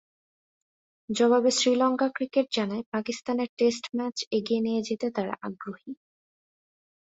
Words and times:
জবাবে 1.09 1.51
শ্রীলঙ্কা 1.51 2.07
ক্রিকেট 2.15 2.47
জানায়, 2.53 2.83
পাকিস্তানে 2.91 3.45
টেস্ট 3.57 3.85
ম্যাচ 3.95 4.17
এগিয়ে 4.31 4.61
নিয়ে 4.61 4.81
যেতে 4.81 5.07
তারা 5.15 5.33
আগ্রহী। 5.41 5.91